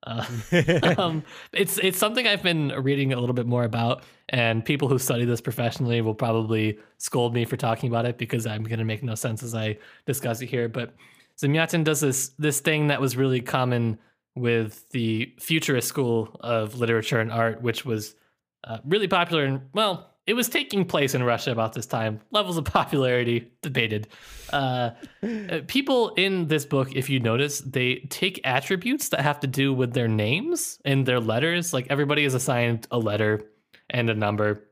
[0.03, 0.25] Uh,
[0.97, 4.97] um, it's it's something I've been reading a little bit more about, and people who
[4.97, 8.85] study this professionally will probably scold me for talking about it because I'm going to
[8.85, 10.69] make no sense as I discuss it here.
[10.69, 10.95] But
[11.37, 13.99] Zamyatin does this this thing that was really common
[14.35, 18.15] with the futurist school of literature and art, which was
[18.63, 22.21] uh, really popular and well, it was taking place in Russia about this time.
[22.29, 24.07] Levels of popularity debated.
[24.53, 24.91] Uh,
[25.23, 29.73] uh, people in this book, if you notice, they take attributes that have to do
[29.73, 31.73] with their names and their letters.
[31.73, 33.41] Like everybody is assigned a letter
[33.89, 34.69] and a number.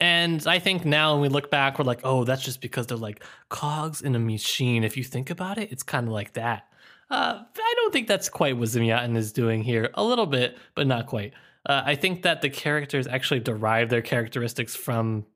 [0.00, 2.96] And I think now when we look back, we're like, oh, that's just because they're
[2.96, 4.82] like cogs in a machine.
[4.82, 6.67] If you think about it, it's kind of like that.
[7.10, 9.90] Uh, I don't think that's quite what Zamyatin is doing here.
[9.94, 11.32] A little bit, but not quite.
[11.64, 15.26] Uh, I think that the characters actually derive their characteristics from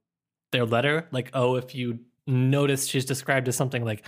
[0.51, 1.09] their letter.
[1.11, 4.07] Like, oh, if you notice, she's described as something like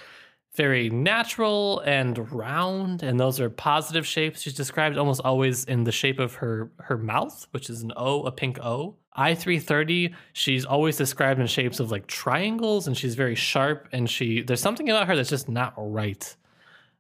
[0.55, 4.43] very natural and round, and those are positive shapes.
[4.43, 8.23] She's described almost always in the shape of her her mouth, which is an O,
[8.23, 8.97] a pink O.
[9.15, 10.15] I three thirty.
[10.33, 13.89] She's always described in shapes of like triangles, and she's very sharp.
[13.93, 16.37] And she there's something about her that's just not right.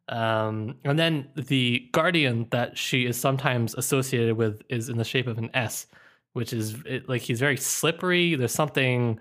[0.08, 5.26] Um, and then the guardian that she is sometimes associated with is in the shape
[5.26, 5.86] of an S,
[6.34, 8.34] which is it, like he's very slippery.
[8.34, 9.18] There's something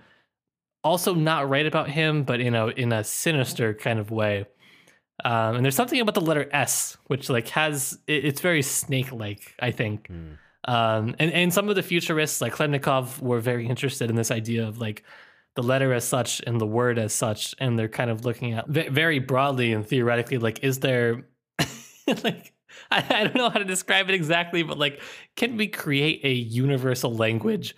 [0.84, 4.46] also not right about him, but you know, in a sinister kind of way.
[5.24, 9.54] Um, and there's something about the letter S, which like has it, it's very snake-like,
[9.60, 10.10] I think.
[10.10, 10.38] Mm.
[10.66, 14.68] Um, and and some of the futurists like Khlebnikov were very interested in this idea
[14.68, 15.04] of like
[15.56, 18.68] the letter as such and the word as such, and they're kind of looking at
[18.68, 21.26] ve- very broadly and theoretically, like, is there
[22.24, 22.54] like
[22.91, 25.01] I, I don't know how to describe it exactly, but like,
[25.36, 27.76] can we create a universal language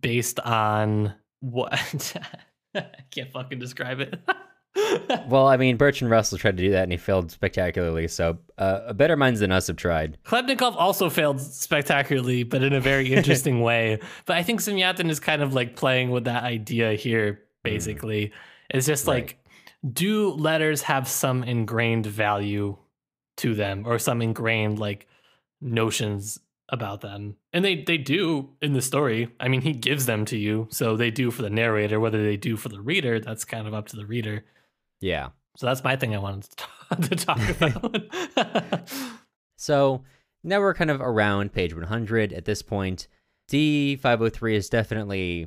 [0.00, 2.16] based on what?
[2.74, 4.18] I can't fucking describe it.
[5.28, 8.08] Well, I mean, Bertrand Russell tried to do that and he failed spectacularly.
[8.08, 10.18] So, uh, better minds than us have tried.
[10.24, 13.98] Khlebnikov also failed spectacularly, but in a very interesting way.
[14.26, 18.32] But I think Zamyatin is kind of like playing with that idea here, basically.
[18.70, 19.14] It's just Right.
[19.24, 19.38] like,
[19.92, 22.76] do letters have some ingrained value
[23.38, 25.06] to them or some ingrained like
[25.60, 27.36] notions about them?
[27.52, 29.28] And they, they do in the story.
[29.40, 30.68] I mean, he gives them to you.
[30.70, 32.00] So they do for the narrator.
[32.00, 34.44] Whether they do for the reader, that's kind of up to the reader.
[35.00, 35.28] Yeah.
[35.56, 37.48] So that's my thing I wanted to talk, to talk
[38.36, 38.92] about.
[39.58, 40.02] So
[40.44, 43.08] now we're kind of around page 100 at this point.
[43.50, 45.46] D503 is definitely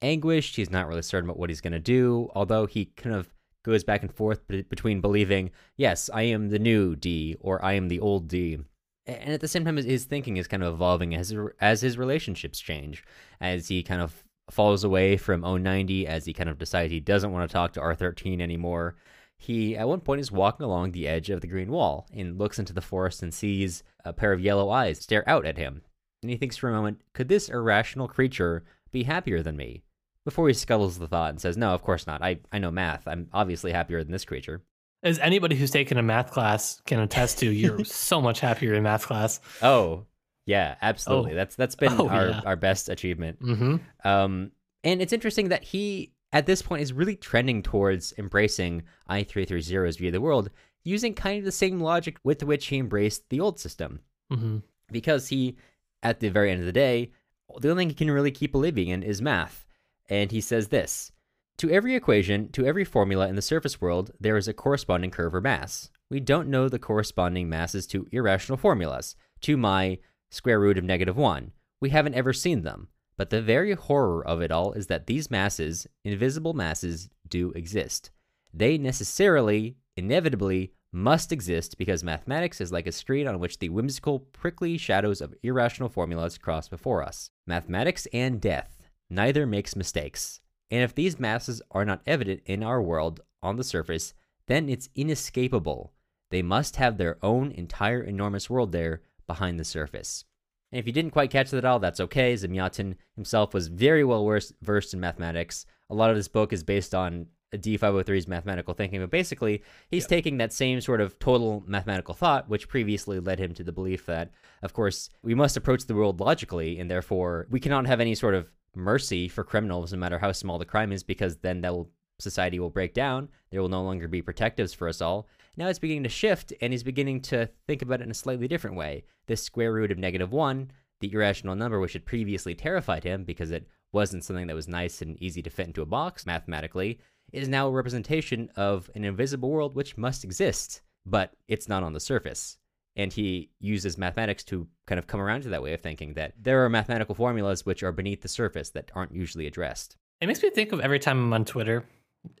[0.00, 0.54] anguished.
[0.56, 3.28] He's not really certain about what he's going to do, although he kind of
[3.64, 7.88] goes back and forth between believing, yes, I am the new D or I am
[7.88, 8.58] the old D.
[9.06, 11.98] And at the same time, his- his thinking is kind of evolving as as his
[11.98, 13.02] relationships change,
[13.40, 17.32] as he kind of falls away from O90, as he kind of decides he doesn't
[17.32, 18.96] want to talk to R13 anymore
[19.42, 22.60] he at one point is walking along the edge of the green wall and looks
[22.60, 25.82] into the forest and sees a pair of yellow eyes stare out at him.
[26.22, 29.82] And he thinks for a moment, could this irrational creature be happier than me?
[30.24, 32.22] Before he scuttles the thought and says, no, of course not.
[32.22, 33.08] I, I know math.
[33.08, 34.62] I'm obviously happier than this creature.
[35.02, 38.84] As anybody who's taken a math class can attest to, you're so much happier in
[38.84, 39.40] math class.
[39.60, 40.06] Oh,
[40.46, 41.32] yeah, absolutely.
[41.32, 41.36] Oh.
[41.36, 42.40] That's that's been Oh, our, yeah.
[42.44, 43.40] our best achievement.
[43.40, 43.76] Mm-hmm.
[44.08, 44.52] Um,
[44.84, 50.08] and it's interesting that he, at this point, is really trending towards embracing I330's view
[50.08, 50.50] of the world,
[50.82, 54.00] using kind of the same logic with which he embraced the old system.
[54.32, 54.58] Mm-hmm.
[54.90, 55.56] because he,
[56.02, 57.12] at the very end of the day,
[57.60, 59.66] the only thing he can really keep believing in is math.
[60.08, 61.12] And he says this
[61.58, 65.34] To every equation, to every formula in the surface world, there is a corresponding curve
[65.34, 65.90] or mass.
[66.10, 69.98] We don't know the corresponding masses to irrational formulas, to my
[70.32, 71.52] square root of negative 1.
[71.80, 72.88] We haven't ever seen them.
[73.16, 78.10] But the very horror of it all is that these masses, invisible masses, do exist.
[78.54, 84.20] They necessarily, inevitably, must exist because mathematics is like a screen on which the whimsical,
[84.20, 87.30] prickly shadows of irrational formulas cross before us.
[87.46, 88.76] Mathematics and death,
[89.10, 90.40] neither makes mistakes.
[90.70, 94.14] And if these masses are not evident in our world on the surface,
[94.46, 95.92] then it's inescapable.
[96.30, 99.02] They must have their own entire enormous world there
[99.32, 100.26] behind the surface.
[100.70, 102.34] And if you didn't quite catch that at all, that's okay.
[102.34, 105.64] Zamyatin himself was very well versed in mathematics.
[105.88, 110.36] A lot of this book is based on D503's mathematical thinking, but basically, he's taking
[110.38, 114.30] that same sort of total mathematical thought, which previously led him to the belief that,
[114.62, 118.34] of course, we must approach the world logically, and therefore we cannot have any sort
[118.34, 121.90] of mercy for criminals, no matter how small the crime is, because then that will
[122.18, 123.28] society will break down.
[123.50, 125.26] There will no longer be protectives for us all.
[125.56, 128.48] Now it's beginning to shift, and he's beginning to think about it in a slightly
[128.48, 129.04] different way.
[129.26, 133.50] This square root of negative one, the irrational number which had previously terrified him because
[133.50, 136.98] it wasn't something that was nice and easy to fit into a box mathematically,
[137.32, 141.92] is now a representation of an invisible world which must exist, but it's not on
[141.92, 142.56] the surface.
[142.96, 146.34] And he uses mathematics to kind of come around to that way of thinking that
[146.40, 149.96] there are mathematical formulas which are beneath the surface that aren't usually addressed.
[150.20, 151.84] It makes me think of every time I'm on Twitter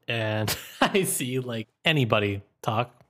[0.08, 3.01] and I see like anybody talk,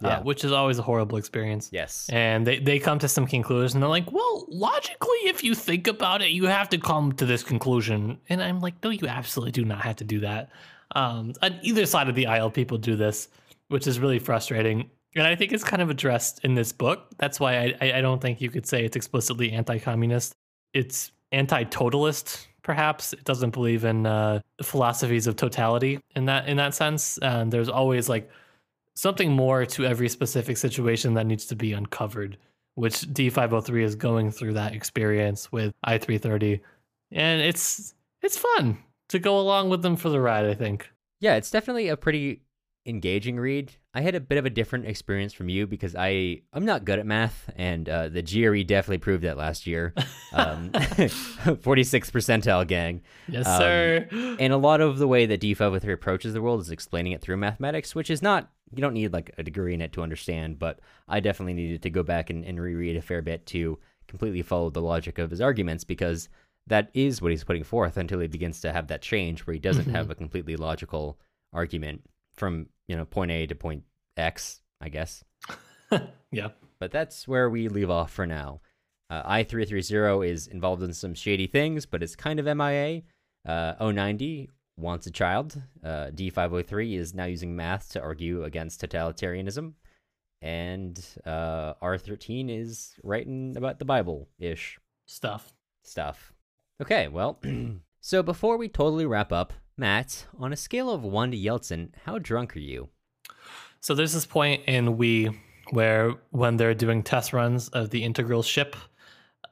[0.00, 0.08] Yeah.
[0.08, 1.68] uh, which is always a horrible experience.
[1.72, 2.08] Yes.
[2.12, 3.76] And they, they come to some conclusion.
[3.76, 7.26] And they're like, well, logically, if you think about it, you have to come to
[7.26, 8.18] this conclusion.
[8.28, 10.50] And I'm like, no, you absolutely do not have to do that.
[10.94, 13.28] Um, on either side of the aisle, people do this,
[13.68, 14.90] which is really frustrating.
[15.14, 17.06] And I think it's kind of addressed in this book.
[17.18, 20.34] That's why I, I- I don't think you could say it's explicitly anti communist.
[20.74, 23.12] It's anti totalist, perhaps.
[23.12, 27.18] It doesn't believe in uh, philosophies of totality in that in that sense.
[27.18, 28.30] And there's always like
[28.98, 32.36] something more to every specific situation that needs to be uncovered,
[32.74, 36.60] which D503 is going through that experience with I330.
[37.12, 38.78] And it's it's fun
[39.10, 40.90] to go along with them for the ride, I think.
[41.20, 42.42] Yeah, it's definitely a pretty
[42.88, 43.72] engaging read.
[43.94, 46.98] I had a bit of a different experience from you because I I'm not good
[46.98, 49.92] at math, and uh, the GRE definitely proved that last year.
[50.32, 54.08] Um, 46th percentile gang, Yes, Um, sir.
[54.40, 57.36] and a lot of the way that D503 approaches the world is explaining it through
[57.36, 60.58] mathematics, which is not you don't need like a degree in it to understand.
[60.58, 63.78] But I definitely needed to go back and, and reread a fair bit to
[64.08, 66.28] completely follow the logic of his arguments because
[66.66, 69.60] that is what he's putting forth until he begins to have that change where he
[69.60, 69.92] doesn't Mhm.
[69.92, 71.18] have a completely logical
[71.54, 72.02] argument
[72.38, 73.84] from you know point A to point
[74.16, 75.24] X, I guess.
[76.32, 76.48] yeah.
[76.78, 78.60] But that's where we leave off for now.
[79.10, 83.02] Uh, I330 is involved in some shady things, but it's kind of MIA.
[83.46, 85.60] Uh, O90 wants a child.
[85.82, 89.72] Uh, D503 is now using math to argue against totalitarianism.
[90.40, 95.54] And uh, R13 is writing about the Bible ish Stuff.
[95.82, 96.32] stuff.
[96.80, 97.40] Okay, well,
[98.00, 102.18] so before we totally wrap up, Matt, on a scale of 1 to Yeltsin, how
[102.18, 102.88] drunk are you?
[103.80, 105.30] So there's this point in we
[105.70, 108.74] where when they're doing test runs of the integral ship,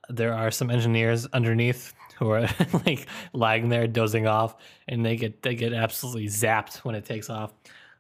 [0.08, 2.48] there are some engineers underneath who are
[2.86, 4.56] like lying there dozing off
[4.88, 7.52] and they get they get absolutely zapped when it takes off.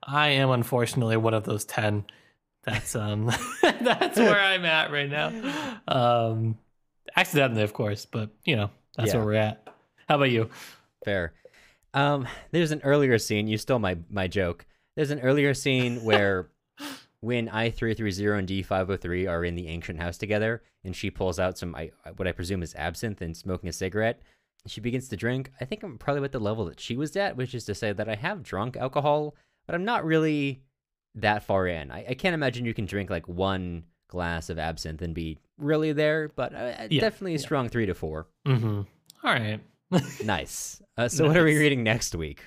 [0.02, 2.04] I am unfortunately one of those 10.
[2.64, 3.26] That's um
[3.62, 5.78] that's where I'm at right now.
[5.86, 6.56] Um
[7.14, 9.18] accidentally of course, but you know, that's Yeah.
[9.18, 9.68] where we're at.
[10.08, 10.48] How about you?
[11.04, 11.34] Fair.
[11.96, 13.48] Um, there's an earlier scene.
[13.48, 14.66] You stole my my joke.
[14.96, 16.50] There's an earlier scene where
[17.20, 20.18] when I three three zero and D five hundred three are in the ancient house
[20.18, 23.72] together, and she pulls out some I, what I presume is absinthe and smoking a
[23.72, 24.20] cigarette.
[24.66, 25.52] She begins to drink.
[25.60, 27.92] I think I'm probably at the level that she was at, which is to say
[27.92, 29.34] that I have drunk alcohol,
[29.64, 30.62] but I'm not really
[31.14, 31.90] that far in.
[31.90, 35.92] I, I can't imagine you can drink like one glass of absinthe and be really
[35.92, 37.42] there, but uh, Yeah, definitely a yeah.
[37.42, 38.26] strong three to four.
[38.46, 38.80] Mm-hmm.
[39.24, 39.60] All right.
[40.24, 40.82] Nice.
[40.96, 42.40] Uh, so, what are we reading next week?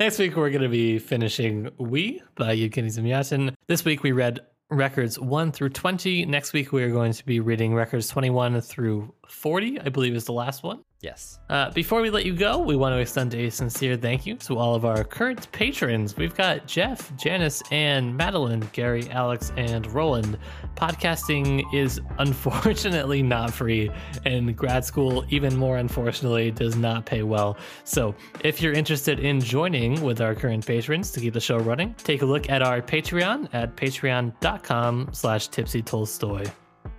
[0.00, 3.54] Next week, we're going to be finishing We by Yevgeny Zamyatin.
[3.68, 6.26] This week, we read records 1 through 20.
[6.26, 10.24] Next week, we are going to be reading records 21 through 40, I believe is
[10.24, 10.82] the last one.
[11.04, 11.38] Yes.
[11.50, 14.56] Uh, before we let you go, we want to extend a sincere thank you to
[14.56, 16.16] all of our current patrons.
[16.16, 20.38] We've got Jeff, Janice, Ann, Madeline, Gary, Alex, and Roland.
[20.76, 23.90] Podcasting is unfortunately not free,
[24.24, 27.58] and grad school, even more unfortunately, does not pay well.
[27.84, 31.92] So, if you're interested in joining with our current patrons to keep the show running,
[31.98, 36.46] take a look at our Patreon at patreon.com slash tipsy Tolstoy.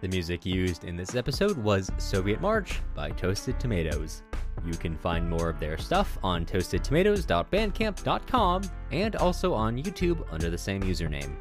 [0.02, 4.24] The music used in this episode was Soviet March by Toasted Tomatoes.
[4.66, 10.58] You can find more of their stuff on toastedtomatoes.bandcamp.com and also on YouTube under the
[10.58, 11.36] same username.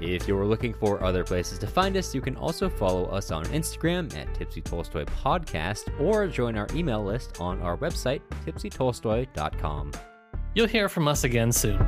[0.00, 3.44] If you're looking for other places to find us, you can also follow us on
[3.46, 9.92] Instagram at Tipsy Tolstoy Podcast or join our email list on our website, tipsytolstoy.com.
[10.54, 11.78] You'll hear from us again soon.